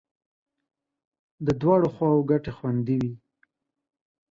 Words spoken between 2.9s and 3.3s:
وې.